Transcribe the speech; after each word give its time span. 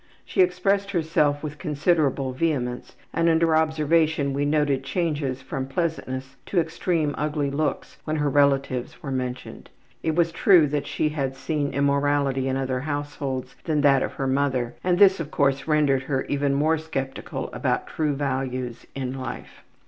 She 0.25 0.41
expressed 0.41 0.89
herself 0.89 1.43
with 1.43 1.59
considerable 1.59 2.31
vehemence, 2.31 2.95
and 3.13 3.29
under 3.29 3.55
observation 3.55 4.33
we 4.33 4.45
noted 4.45 4.83
changes 4.83 5.43
from 5.43 5.67
pleasantness 5.67 6.37
to 6.47 6.59
extremely 6.59 7.13
ugly 7.19 7.51
looks 7.51 7.99
when 8.03 8.15
her 8.15 8.27
relatives 8.27 9.03
were 9.03 9.11
mentioned. 9.11 9.69
It 10.01 10.15
was 10.15 10.31
true 10.31 10.65
that 10.69 10.87
she 10.87 11.09
had 11.09 11.35
seen 11.35 11.71
immorality 11.75 12.47
in 12.47 12.57
other 12.57 12.79
households 12.79 13.55
than 13.65 13.81
that 13.81 14.01
of 14.01 14.13
her 14.13 14.25
mother, 14.25 14.73
and 14.83 14.97
this, 14.97 15.19
of 15.19 15.29
course, 15.29 15.67
rendered 15.67 16.01
her 16.01 16.23
even 16.25 16.55
more 16.55 16.79
skeptical 16.79 17.53
about 17.53 17.85
true 17.85 18.15
values 18.15 18.87
in 18.95 19.13
life. 19.13 19.63